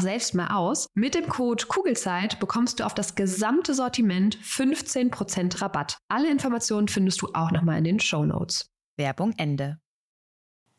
[0.00, 0.86] selbst mal aus.
[0.94, 5.98] Mit dem Code Kugelzeit bekommst du auf das gesamte Sortiment 15% Rabatt.
[6.08, 8.70] Alle Informationen findest du auch nochmal in den Show Notes.
[8.96, 9.78] Werbung Ende.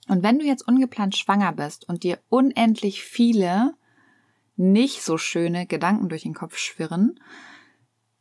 [0.08, 3.74] Und wenn du jetzt ungeplant schwanger bist und dir unendlich viele
[4.56, 7.20] nicht so schöne Gedanken durch den Kopf schwirren,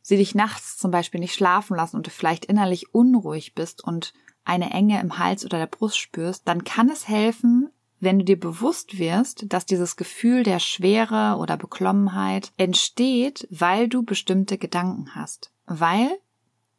[0.01, 4.13] sie dich nachts zum Beispiel nicht schlafen lassen und du vielleicht innerlich unruhig bist und
[4.45, 7.62] eine Enge im Hals oder der Brust spürst, dann kann es helfen,
[8.03, 14.03] wenn du dir bewusst wirst, dass dieses Gefühl der Schwere oder Beklommenheit entsteht, weil du
[14.03, 15.51] bestimmte Gedanken hast.
[15.65, 16.09] Weil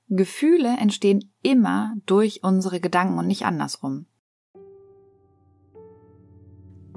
[0.08, 4.06] Gefühle entstehen immer durch unsere Gedanken und nicht andersrum.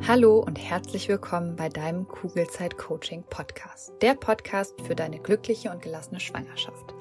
[0.05, 3.93] Hallo und herzlich willkommen bei deinem Kugelzeit Coaching Podcast.
[4.01, 6.96] Der Podcast für deine glückliche und gelassene Schwangerschaft.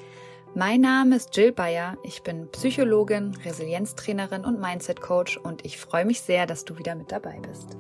[0.55, 6.05] Mein Name ist Jill Bayer, ich bin Psychologin, Resilienztrainerin und Mindset Coach und ich freue
[6.05, 7.77] mich sehr, dass du wieder mit dabei bist.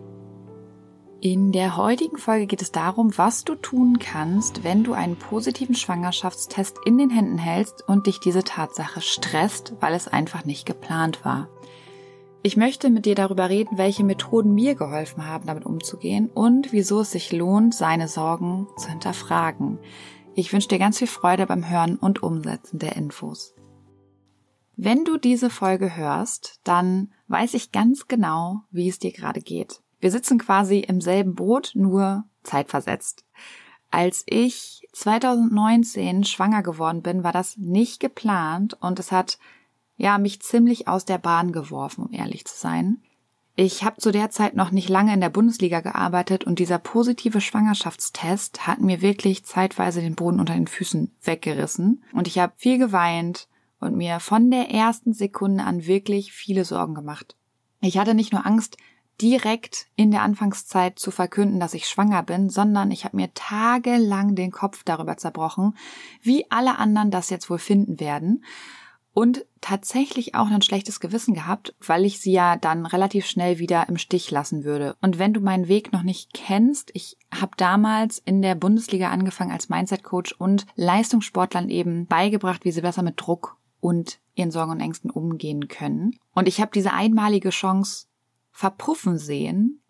[1.20, 5.74] In der heutigen Folge geht es darum, was du tun kannst, wenn du einen positiven
[5.74, 11.24] Schwangerschaftstest in den Händen hältst und dich diese Tatsache stresst, weil es einfach nicht geplant
[11.24, 11.48] war.
[12.42, 17.00] Ich möchte mit dir darüber reden, welche Methoden mir geholfen haben, damit umzugehen und wieso
[17.00, 19.80] es sich lohnt, seine Sorgen zu hinterfragen.
[20.38, 23.54] Ich wünsche dir ganz viel Freude beim Hören und Umsetzen der Infos.
[24.76, 29.80] Wenn du diese Folge hörst, dann weiß ich ganz genau, wie es dir gerade geht.
[29.98, 33.24] Wir sitzen quasi im selben Boot, nur zeitversetzt.
[33.90, 39.38] Als ich 2019 schwanger geworden bin, war das nicht geplant und es hat
[39.96, 43.00] ja mich ziemlich aus der Bahn geworfen, um ehrlich zu sein.
[43.58, 47.40] Ich habe zu der Zeit noch nicht lange in der Bundesliga gearbeitet und dieser positive
[47.40, 52.76] Schwangerschaftstest hat mir wirklich zeitweise den Boden unter den Füßen weggerissen und ich habe viel
[52.76, 53.48] geweint
[53.80, 57.34] und mir von der ersten Sekunde an wirklich viele Sorgen gemacht.
[57.80, 58.76] Ich hatte nicht nur Angst,
[59.22, 64.34] direkt in der Anfangszeit zu verkünden, dass ich schwanger bin, sondern ich habe mir tagelang
[64.34, 65.74] den Kopf darüber zerbrochen,
[66.20, 68.44] wie alle anderen das jetzt wohl finden werden
[69.16, 73.88] und tatsächlich auch ein schlechtes Gewissen gehabt, weil ich sie ja dann relativ schnell wieder
[73.88, 74.94] im Stich lassen würde.
[75.00, 79.52] Und wenn du meinen Weg noch nicht kennst, ich habe damals in der Bundesliga angefangen
[79.52, 84.72] als Mindset Coach und Leistungssportlern eben beigebracht, wie sie besser mit Druck und ihren Sorgen
[84.72, 86.18] und Ängsten umgehen können.
[86.34, 88.08] Und ich habe diese einmalige Chance
[88.52, 89.80] verpuffen sehen,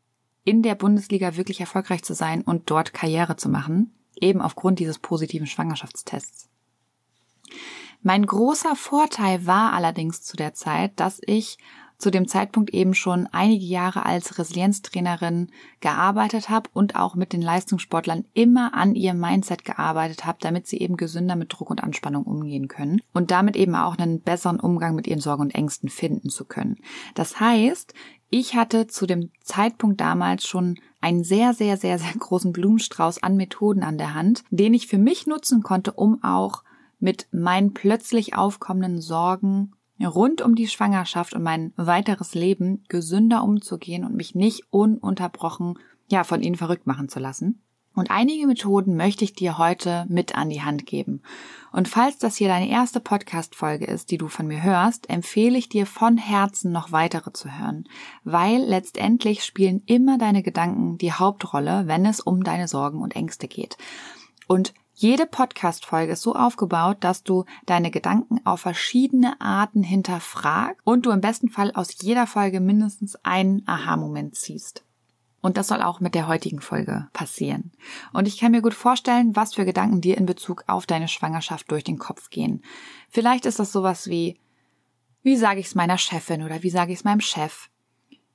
[0.44, 5.00] in der Bundesliga wirklich erfolgreich zu sein und dort Karriere zu machen, eben aufgrund dieses
[5.00, 6.48] positiven Schwangerschaftstests.
[8.06, 11.58] Mein großer Vorteil war allerdings zu der Zeit, dass ich
[11.98, 15.50] zu dem Zeitpunkt eben schon einige Jahre als Resilienztrainerin
[15.80, 20.78] gearbeitet habe und auch mit den Leistungssportlern immer an ihrem Mindset gearbeitet habe, damit sie
[20.78, 24.94] eben gesünder mit Druck und Anspannung umgehen können und damit eben auch einen besseren Umgang
[24.94, 26.76] mit ihren Sorgen und Ängsten finden zu können.
[27.16, 27.92] Das heißt,
[28.30, 33.36] ich hatte zu dem Zeitpunkt damals schon einen sehr, sehr, sehr, sehr großen Blumenstrauß an
[33.36, 36.62] Methoden an der Hand, den ich für mich nutzen konnte, um auch
[36.98, 39.72] mit meinen plötzlich aufkommenden Sorgen
[40.04, 46.24] rund um die Schwangerschaft und mein weiteres Leben gesünder umzugehen und mich nicht ununterbrochen ja
[46.24, 47.62] von ihnen verrückt machen zu lassen.
[47.96, 51.22] Und einige Methoden möchte ich dir heute mit an die Hand geben.
[51.72, 55.70] Und falls das hier deine erste Podcast-Folge ist, die du von mir hörst, empfehle ich
[55.70, 57.88] dir von Herzen noch weitere zu hören.
[58.22, 63.48] Weil letztendlich spielen immer deine Gedanken die Hauptrolle, wenn es um deine Sorgen und Ängste
[63.48, 63.78] geht.
[64.46, 71.04] Und jede Podcast-Folge ist so aufgebaut, dass du deine Gedanken auf verschiedene Arten hinterfragst und
[71.04, 74.84] du im besten Fall aus jeder Folge mindestens einen Aha-Moment ziehst.
[75.42, 77.72] Und das soll auch mit der heutigen Folge passieren.
[78.14, 81.70] Und ich kann mir gut vorstellen, was für Gedanken dir in Bezug auf deine Schwangerschaft
[81.70, 82.64] durch den Kopf gehen.
[83.10, 84.40] Vielleicht ist das sowas wie,
[85.22, 87.68] wie sage ich es meiner Chefin oder wie sage ich es meinem Chef?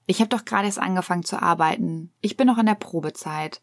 [0.06, 2.12] Ich habe doch gerade erst angefangen zu arbeiten.
[2.22, 3.62] Ich bin noch in der Probezeit.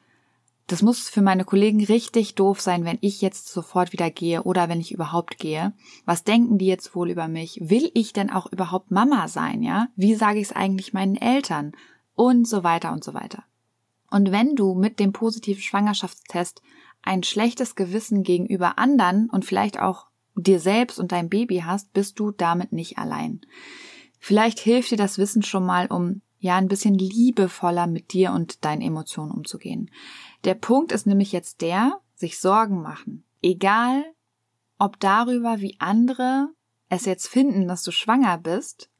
[0.69, 4.69] Das muss für meine Kollegen richtig doof sein, wenn ich jetzt sofort wieder gehe oder
[4.69, 5.73] wenn ich überhaupt gehe.
[6.05, 7.59] Was denken die jetzt wohl über mich?
[7.63, 9.89] Will ich denn auch überhaupt Mama sein, ja?
[9.97, 11.73] Wie sage ich es eigentlich meinen Eltern?
[12.15, 13.45] Und so weiter und so weiter.
[14.11, 16.61] Und wenn du mit dem positiven Schwangerschaftstest
[17.03, 22.21] ein schlechtes Gewissen gegenüber anderen und vielleicht auch dir selbst und deinem Baby hast, bist
[22.21, 23.41] du damit nicht allein.
[24.19, 28.65] Vielleicht hilft dir das Wissen schon mal, um ja, ein bisschen liebevoller mit dir und
[28.65, 29.91] deinen Emotionen umzugehen.
[30.45, 33.25] Der Punkt ist nämlich jetzt der, sich Sorgen machen.
[33.43, 34.05] Egal,
[34.79, 36.49] ob darüber, wie andere
[36.89, 38.91] es jetzt finden, dass du schwanger bist,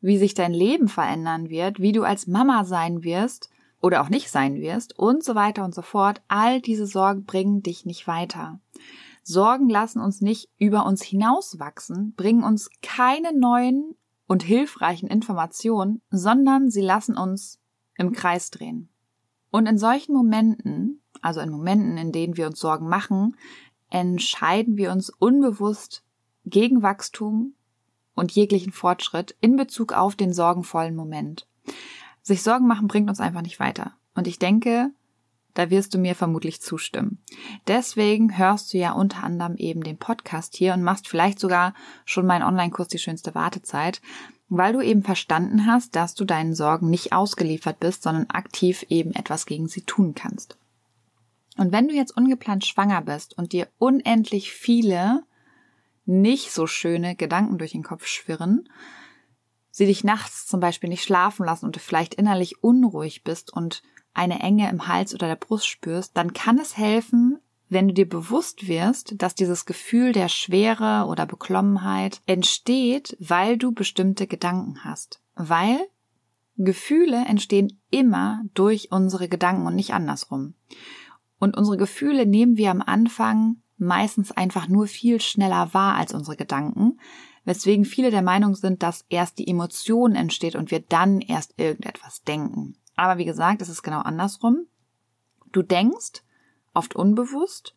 [0.00, 3.50] wie sich dein Leben verändern wird, wie du als Mama sein wirst
[3.80, 7.62] oder auch nicht sein wirst und so weiter und so fort, all diese Sorgen bringen
[7.62, 8.60] dich nicht weiter.
[9.22, 13.94] Sorgen lassen uns nicht über uns hinauswachsen, bringen uns keine neuen
[14.26, 17.60] und hilfreichen Informationen, sondern sie lassen uns
[17.96, 18.90] im Kreis drehen.
[19.54, 23.36] Und in solchen Momenten, also in Momenten, in denen wir uns Sorgen machen,
[23.88, 26.02] entscheiden wir uns unbewusst
[26.44, 27.54] gegen Wachstum
[28.16, 31.46] und jeglichen Fortschritt in Bezug auf den sorgenvollen Moment.
[32.20, 33.92] Sich Sorgen machen bringt uns einfach nicht weiter.
[34.16, 34.90] Und ich denke,
[35.54, 37.22] da wirst du mir vermutlich zustimmen.
[37.68, 41.74] Deswegen hörst du ja unter anderem eben den Podcast hier und machst vielleicht sogar
[42.04, 44.02] schon meinen Online-Kurs Die schönste Wartezeit,
[44.48, 49.12] weil du eben verstanden hast, dass du deinen Sorgen nicht ausgeliefert bist, sondern aktiv eben
[49.12, 50.58] etwas gegen sie tun kannst.
[51.56, 55.22] Und wenn du jetzt ungeplant schwanger bist und dir unendlich viele
[56.04, 58.68] nicht so schöne Gedanken durch den Kopf schwirren,
[59.70, 63.82] sie dich nachts zum Beispiel nicht schlafen lassen und du vielleicht innerlich unruhig bist und
[64.12, 67.38] eine Enge im Hals oder der Brust spürst, dann kann es helfen,
[67.68, 73.72] wenn du dir bewusst wirst, dass dieses Gefühl der Schwere oder Beklommenheit entsteht, weil du
[73.72, 75.20] bestimmte Gedanken hast.
[75.34, 75.78] Weil
[76.56, 80.54] Gefühle entstehen immer durch unsere Gedanken und nicht andersrum.
[81.38, 86.36] Und unsere Gefühle nehmen wir am Anfang meistens einfach nur viel schneller wahr als unsere
[86.36, 87.00] Gedanken,
[87.44, 92.22] weswegen viele der Meinung sind, dass erst die Emotion entsteht und wir dann erst irgendetwas
[92.22, 92.76] denken.
[92.96, 94.66] Aber wie gesagt, es ist genau andersrum.
[95.52, 96.22] Du denkst,
[96.74, 97.74] oft unbewusst,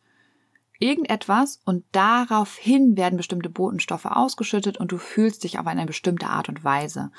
[0.78, 6.48] irgendetwas und daraufhin werden bestimmte Botenstoffe ausgeschüttet und du fühlst dich auf eine bestimmte Art
[6.48, 7.10] und Weise.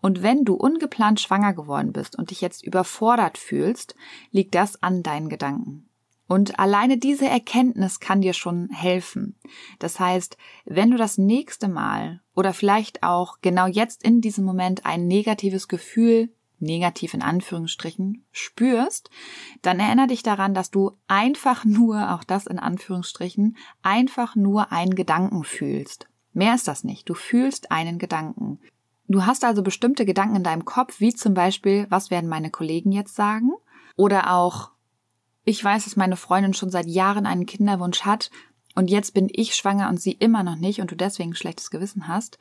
[0.00, 3.94] Und wenn du ungeplant schwanger geworden bist und dich jetzt überfordert fühlst,
[4.30, 5.88] liegt das an deinen Gedanken.
[6.28, 9.38] Und alleine diese Erkenntnis kann dir schon helfen.
[9.78, 14.84] Das heißt, wenn du das nächste Mal oder vielleicht auch genau jetzt in diesem Moment
[14.84, 19.10] ein negatives Gefühl negativ in Anführungsstrichen spürst,
[19.62, 24.94] dann erinnere dich daran, dass du einfach nur, auch das in Anführungsstrichen, einfach nur einen
[24.94, 26.08] Gedanken fühlst.
[26.32, 27.08] Mehr ist das nicht.
[27.08, 28.60] Du fühlst einen Gedanken.
[29.08, 32.92] Du hast also bestimmte Gedanken in deinem Kopf, wie zum Beispiel, was werden meine Kollegen
[32.92, 33.52] jetzt sagen?
[33.96, 34.70] Oder auch,
[35.44, 38.30] ich weiß, dass meine Freundin schon seit Jahren einen Kinderwunsch hat
[38.74, 41.70] und jetzt bin ich schwanger und sie immer noch nicht und du deswegen ein schlechtes
[41.70, 42.38] Gewissen hast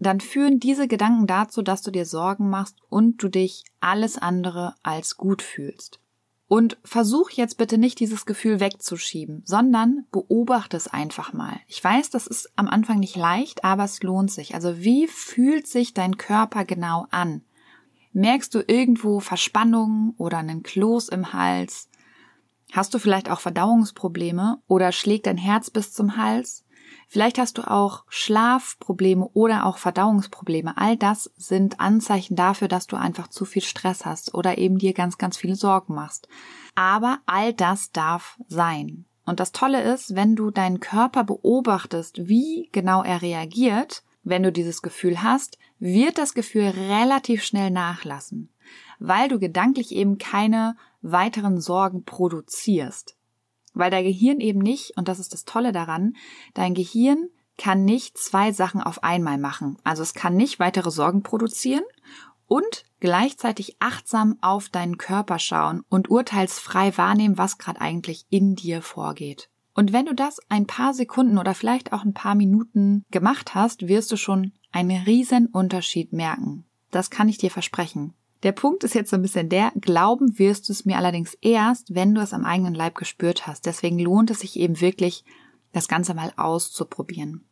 [0.00, 4.74] dann führen diese Gedanken dazu, dass du dir Sorgen machst und du dich alles andere
[4.82, 6.00] als gut fühlst.
[6.48, 11.60] Und versuch jetzt bitte nicht dieses Gefühl wegzuschieben, sondern beobachte es einfach mal.
[11.68, 14.54] Ich weiß, das ist am Anfang nicht leicht, aber es lohnt sich.
[14.54, 17.42] Also wie fühlt sich dein Körper genau an?
[18.12, 21.88] Merkst du irgendwo Verspannungen oder einen Kloß im Hals?
[22.72, 26.64] Hast du vielleicht auch Verdauungsprobleme oder schlägt dein Herz bis zum Hals?
[27.08, 30.76] Vielleicht hast du auch Schlafprobleme oder auch Verdauungsprobleme.
[30.76, 34.92] All das sind Anzeichen dafür, dass du einfach zu viel Stress hast oder eben dir
[34.92, 36.28] ganz, ganz viele Sorgen machst.
[36.74, 39.06] Aber all das darf sein.
[39.26, 44.52] Und das Tolle ist, wenn du deinen Körper beobachtest, wie genau er reagiert, wenn du
[44.52, 48.50] dieses Gefühl hast, wird das Gefühl relativ schnell nachlassen,
[48.98, 53.16] weil du gedanklich eben keine weiteren Sorgen produzierst.
[53.72, 56.14] Weil dein Gehirn eben nicht, und das ist das Tolle daran,
[56.54, 59.76] dein Gehirn kann nicht zwei Sachen auf einmal machen.
[59.84, 61.84] Also es kann nicht weitere Sorgen produzieren
[62.46, 68.82] und gleichzeitig achtsam auf deinen Körper schauen und urteilsfrei wahrnehmen, was gerade eigentlich in dir
[68.82, 69.50] vorgeht.
[69.74, 73.88] Und wenn du das ein paar Sekunden oder vielleicht auch ein paar Minuten gemacht hast,
[73.88, 76.64] wirst du schon einen riesen Unterschied merken.
[76.90, 78.14] Das kann ich dir versprechen.
[78.42, 81.94] Der Punkt ist jetzt so ein bisschen der, glauben wirst du es mir allerdings erst,
[81.94, 83.66] wenn du es am eigenen Leib gespürt hast.
[83.66, 85.24] Deswegen lohnt es sich eben wirklich,
[85.72, 87.44] das Ganze mal auszuprobieren.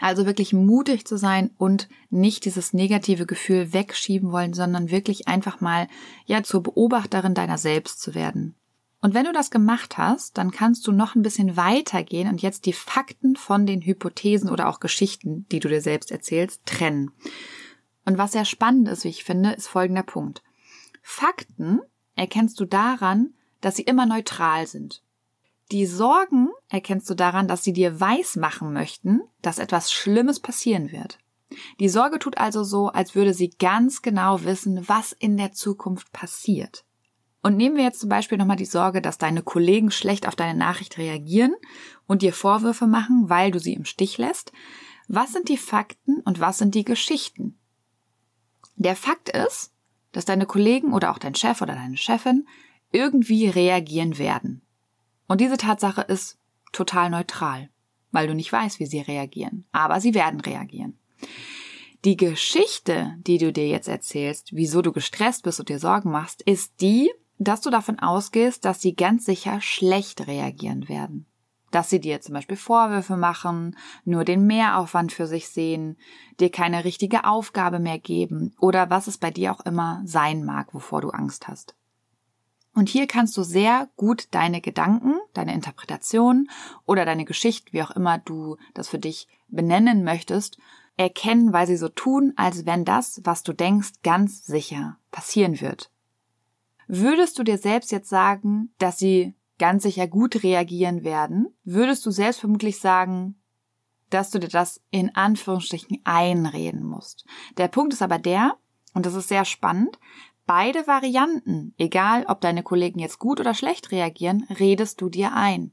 [0.00, 5.60] Also wirklich mutig zu sein und nicht dieses negative Gefühl wegschieben wollen, sondern wirklich einfach
[5.60, 5.86] mal,
[6.26, 8.56] ja, zur Beobachterin deiner selbst zu werden.
[9.00, 12.66] Und wenn du das gemacht hast, dann kannst du noch ein bisschen weitergehen und jetzt
[12.66, 17.10] die Fakten von den Hypothesen oder auch Geschichten, die du dir selbst erzählst, trennen.
[18.04, 20.42] Und was sehr spannend ist, wie ich finde, ist folgender Punkt.
[21.02, 21.80] Fakten
[22.16, 25.02] erkennst du daran, dass sie immer neutral sind.
[25.70, 31.18] Die Sorgen erkennst du daran, dass sie dir weismachen möchten, dass etwas Schlimmes passieren wird.
[31.80, 36.12] Die Sorge tut also so, als würde sie ganz genau wissen, was in der Zukunft
[36.12, 36.84] passiert.
[37.42, 40.58] Und nehmen wir jetzt zum Beispiel nochmal die Sorge, dass deine Kollegen schlecht auf deine
[40.58, 41.54] Nachricht reagieren
[42.06, 44.52] und dir Vorwürfe machen, weil du sie im Stich lässt.
[45.08, 47.58] Was sind die Fakten und was sind die Geschichten?
[48.76, 49.72] Der Fakt ist,
[50.12, 52.46] dass deine Kollegen oder auch dein Chef oder deine Chefin
[52.90, 54.62] irgendwie reagieren werden.
[55.26, 56.38] Und diese Tatsache ist
[56.72, 57.70] total neutral,
[58.10, 59.64] weil du nicht weißt, wie sie reagieren.
[59.72, 60.98] Aber sie werden reagieren.
[62.04, 66.42] Die Geschichte, die du dir jetzt erzählst, wieso du gestresst bist und dir Sorgen machst,
[66.42, 71.26] ist die, dass du davon ausgehst, dass sie ganz sicher schlecht reagieren werden.
[71.72, 75.96] Dass sie dir zum Beispiel Vorwürfe machen, nur den Mehraufwand für sich sehen,
[76.38, 80.72] dir keine richtige Aufgabe mehr geben oder was es bei dir auch immer sein mag,
[80.72, 81.74] wovor du Angst hast.
[82.74, 86.48] Und hier kannst du sehr gut deine Gedanken, deine Interpretation
[86.86, 90.58] oder deine Geschichte, wie auch immer du das für dich benennen möchtest,
[90.96, 95.90] erkennen, weil sie so tun, als wenn das, was du denkst, ganz sicher passieren wird.
[96.86, 102.10] Würdest du dir selbst jetzt sagen, dass sie ganz sicher gut reagieren werden, würdest du
[102.10, 103.40] selbst vermutlich sagen,
[104.10, 107.24] dass du dir das in Anführungsstrichen einreden musst.
[107.58, 108.56] Der Punkt ist aber der,
[108.92, 110.00] und das ist sehr spannend,
[110.46, 115.70] beide Varianten, egal ob deine Kollegen jetzt gut oder schlecht reagieren, redest du dir ein.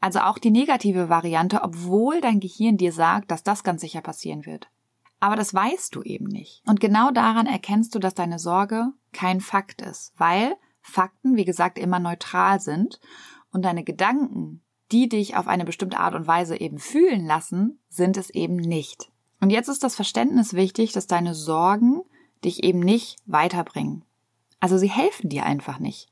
[0.00, 4.44] Also auch die negative Variante, obwohl dein Gehirn dir sagt, dass das ganz sicher passieren
[4.44, 4.70] wird.
[5.20, 6.64] Aber das weißt du eben nicht.
[6.66, 10.56] Und genau daran erkennst du, dass deine Sorge kein Fakt ist, weil
[10.88, 13.00] Fakten, wie gesagt, immer neutral sind
[13.52, 18.16] und deine Gedanken, die dich auf eine bestimmte Art und Weise eben fühlen lassen, sind
[18.16, 19.12] es eben nicht.
[19.40, 22.02] Und jetzt ist das Verständnis wichtig, dass deine Sorgen
[22.44, 24.04] dich eben nicht weiterbringen.
[24.60, 26.10] Also sie helfen dir einfach nicht.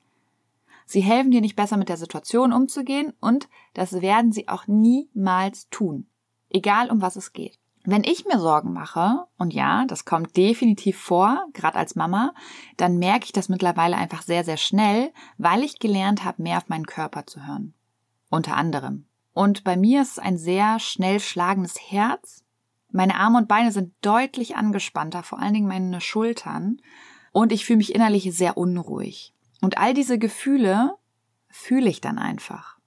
[0.85, 5.69] Sie helfen dir nicht besser mit der Situation umzugehen und das werden sie auch niemals
[5.71, 6.07] tun.
[6.49, 7.59] Egal um was es geht.
[7.89, 12.35] Wenn ich mir Sorgen mache, und ja, das kommt definitiv vor, gerade als Mama,
[12.77, 16.69] dann merke ich das mittlerweile einfach sehr, sehr schnell, weil ich gelernt habe, mehr auf
[16.69, 17.75] meinen Körper zu hören.
[18.29, 19.07] Unter anderem.
[19.33, 22.43] Und bei mir ist es ein sehr schnell schlagendes Herz.
[22.91, 26.79] Meine Arme und Beine sind deutlich angespannter, vor allen Dingen meine Schultern.
[27.31, 29.33] Und ich fühle mich innerlich sehr unruhig.
[29.61, 30.97] Und all diese Gefühle
[31.51, 32.79] fühle ich dann einfach.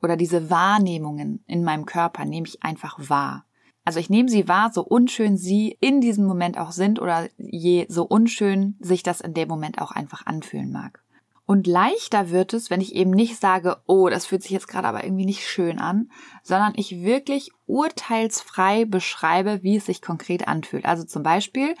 [0.00, 3.46] Oder diese Wahrnehmungen in meinem Körper nehme ich einfach wahr.
[3.86, 7.86] Also ich nehme sie wahr, so unschön sie in diesem Moment auch sind oder je
[7.88, 11.04] so unschön sich das in dem Moment auch einfach anfühlen mag.
[11.46, 14.88] Und leichter wird es, wenn ich eben nicht sage, oh, das fühlt sich jetzt gerade
[14.88, 16.10] aber irgendwie nicht schön an,
[16.42, 20.84] sondern ich wirklich urteilsfrei beschreibe, wie es sich konkret anfühlt.
[20.84, 21.76] Also zum Beispiel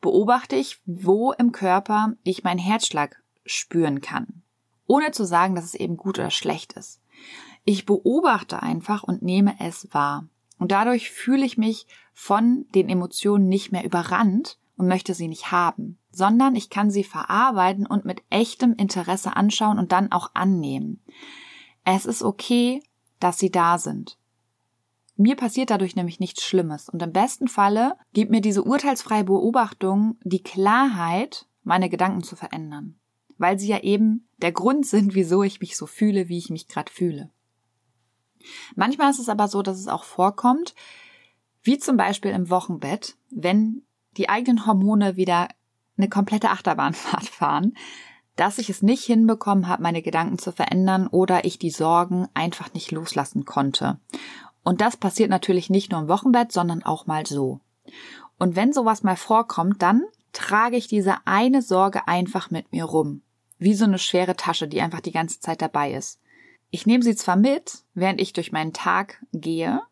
[0.00, 4.42] beobachte ich, wo im Körper ich meinen Herzschlag spüren kann,
[4.86, 7.02] ohne zu sagen, dass es eben gut oder schlecht ist.
[7.66, 10.26] Ich beobachte einfach und nehme es wahr.
[10.62, 15.50] Und dadurch fühle ich mich von den Emotionen nicht mehr überrannt und möchte sie nicht
[15.50, 21.00] haben, sondern ich kann sie verarbeiten und mit echtem Interesse anschauen und dann auch annehmen.
[21.84, 22.80] Es ist okay,
[23.18, 24.18] dass sie da sind.
[25.16, 30.16] Mir passiert dadurch nämlich nichts Schlimmes und im besten Falle gibt mir diese urteilsfreie Beobachtung
[30.22, 32.94] die Klarheit, meine Gedanken zu verändern,
[33.36, 36.68] weil sie ja eben der Grund sind, wieso ich mich so fühle, wie ich mich
[36.68, 37.30] gerade fühle.
[38.74, 40.74] Manchmal ist es aber so, dass es auch vorkommt,
[41.62, 43.82] wie zum Beispiel im Wochenbett, wenn
[44.16, 45.48] die eigenen Hormone wieder
[45.96, 47.74] eine komplette Achterbahnfahrt fahren,
[48.36, 52.72] dass ich es nicht hinbekommen habe, meine Gedanken zu verändern oder ich die Sorgen einfach
[52.72, 53.98] nicht loslassen konnte.
[54.64, 57.60] Und das passiert natürlich nicht nur im Wochenbett, sondern auch mal so.
[58.38, 63.22] Und wenn sowas mal vorkommt, dann trage ich diese eine Sorge einfach mit mir rum.
[63.58, 66.20] Wie so eine schwere Tasche, die einfach die ganze Zeit dabei ist.
[66.74, 69.82] Ich nehme sie zwar mit, während ich durch meinen Tag gehe,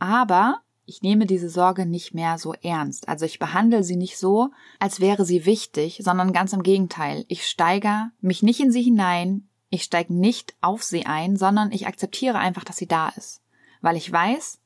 [0.00, 3.08] aber ich nehme diese Sorge nicht mehr so ernst.
[3.08, 4.50] Also ich behandle sie nicht so,
[4.80, 7.24] als wäre sie wichtig, sondern ganz im Gegenteil.
[7.28, 11.86] Ich steige mich nicht in sie hinein, ich steige nicht auf sie ein, sondern ich
[11.86, 13.40] akzeptiere einfach, dass sie da ist,
[13.80, 14.58] weil ich weiß,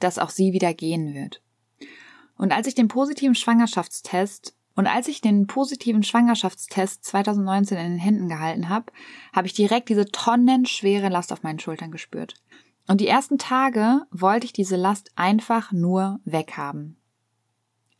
[0.00, 1.40] dass auch sie wieder gehen wird.
[2.36, 7.98] Und als ich den positiven Schwangerschaftstest und als ich den positiven Schwangerschaftstest 2019 in den
[7.98, 8.92] Händen gehalten habe,
[9.32, 12.34] habe ich direkt diese tonnenschwere Last auf meinen Schultern gespürt.
[12.88, 16.96] Und die ersten Tage wollte ich diese Last einfach nur weghaben.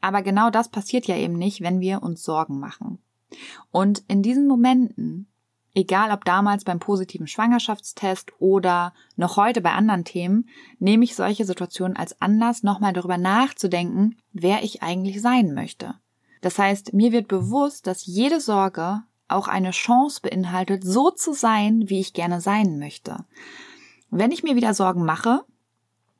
[0.00, 2.98] Aber genau das passiert ja eben nicht, wenn wir uns Sorgen machen.
[3.70, 5.28] Und in diesen Momenten,
[5.74, 11.46] egal ob damals beim positiven Schwangerschaftstest oder noch heute bei anderen Themen, nehme ich solche
[11.46, 15.94] Situationen als Anlass, nochmal darüber nachzudenken, wer ich eigentlich sein möchte.
[16.44, 21.88] Das heißt, mir wird bewusst, dass jede Sorge auch eine Chance beinhaltet, so zu sein,
[21.88, 23.24] wie ich gerne sein möchte.
[24.10, 25.40] Wenn ich mir wieder Sorgen mache,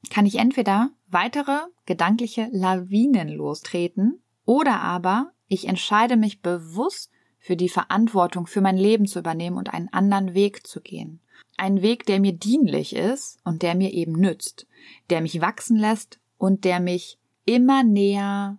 [0.09, 7.69] kann ich entweder weitere gedankliche Lawinen lostreten oder aber ich entscheide mich bewusst für die
[7.69, 11.21] Verantwortung für mein Leben zu übernehmen und einen anderen Weg zu gehen.
[11.59, 14.67] Ein Weg, der mir dienlich ist und der mir eben nützt,
[15.11, 18.57] der mich wachsen lässt und der mich immer näher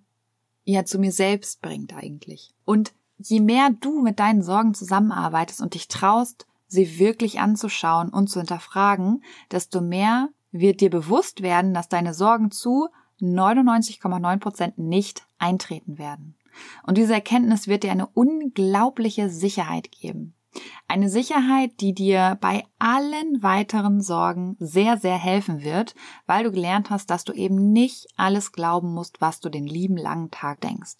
[0.73, 2.53] ja zu mir selbst bringt eigentlich.
[2.65, 8.29] Und je mehr du mit deinen Sorgen zusammenarbeitest und dich traust, sie wirklich anzuschauen und
[8.29, 12.89] zu hinterfragen, desto mehr wird dir bewusst werden, dass deine Sorgen zu
[13.21, 16.35] 99,9 Prozent nicht eintreten werden.
[16.83, 20.34] Und diese Erkenntnis wird dir eine unglaubliche Sicherheit geben.
[20.87, 25.95] Eine Sicherheit, die dir bei allen weiteren Sorgen sehr, sehr helfen wird,
[26.25, 29.97] weil du gelernt hast, dass du eben nicht alles glauben musst, was du den lieben
[29.97, 30.97] langen Tag denkst.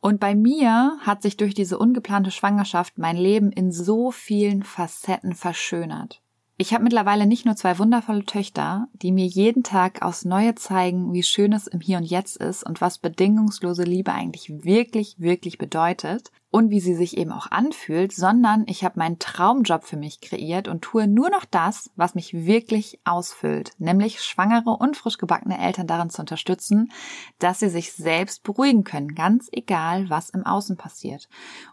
[0.00, 5.34] Und bei mir hat sich durch diese ungeplante Schwangerschaft mein Leben in so vielen Facetten
[5.34, 6.22] verschönert.
[6.58, 11.12] Ich habe mittlerweile nicht nur zwei wundervolle Töchter, die mir jeden Tag aufs Neue zeigen,
[11.12, 15.58] wie schön es im Hier und Jetzt ist und was bedingungslose Liebe eigentlich wirklich, wirklich
[15.58, 20.20] bedeutet, und wie sie sich eben auch anfühlt, sondern ich habe meinen Traumjob für mich
[20.20, 25.58] kreiert und tue nur noch das, was mich wirklich ausfüllt, nämlich schwangere und frisch gebackene
[25.58, 26.92] Eltern darin zu unterstützen,
[27.38, 31.26] dass sie sich selbst beruhigen können, ganz egal, was im Außen passiert.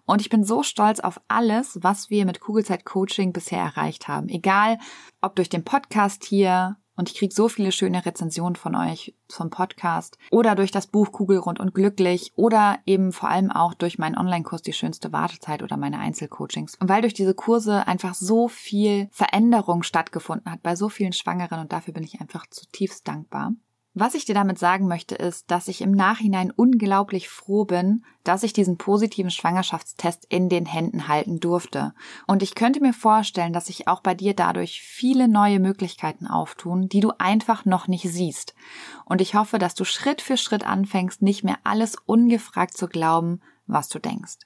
[0.05, 4.29] Und ich bin so stolz auf alles, was wir mit Kugelzeit Coaching bisher erreicht haben,
[4.29, 4.79] egal
[5.19, 9.49] ob durch den Podcast hier, und ich kriege so viele schöne Rezensionen von euch vom
[9.49, 14.17] Podcast oder durch das Buch Kugelrund und Glücklich oder eben vor allem auch durch meinen
[14.17, 16.75] Online-Kurs Die schönste Wartezeit oder meine Einzelcoachings.
[16.75, 21.61] Und weil durch diese Kurse einfach so viel Veränderung stattgefunden hat bei so vielen Schwangeren
[21.61, 23.53] und dafür bin ich einfach zutiefst dankbar.
[23.99, 28.43] Was ich dir damit sagen möchte, ist, dass ich im Nachhinein unglaublich froh bin, dass
[28.43, 31.93] ich diesen positiven Schwangerschaftstest in den Händen halten durfte.
[32.25, 36.87] Und ich könnte mir vorstellen, dass sich auch bei dir dadurch viele neue Möglichkeiten auftun,
[36.87, 38.55] die du einfach noch nicht siehst.
[39.03, 43.41] Und ich hoffe, dass du Schritt für Schritt anfängst, nicht mehr alles ungefragt zu glauben,
[43.67, 44.37] was du denkst.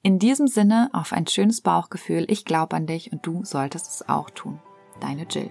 [0.00, 2.24] In diesem Sinne auf ein schönes Bauchgefühl.
[2.28, 4.62] Ich glaube an dich und du solltest es auch tun.
[4.98, 5.50] Deine Jill.